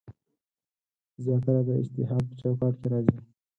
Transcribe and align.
زیاتره 1.23 1.61
د 1.67 1.69
اجتهاد 1.81 2.23
په 2.29 2.35
چوکاټ 2.41 2.73
کې 2.81 2.87
راځي. 2.91 3.17